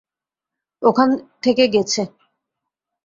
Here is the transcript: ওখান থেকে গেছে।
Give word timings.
ওখান 0.81 1.09
থেকে 1.43 1.63
গেছে। 1.67 2.01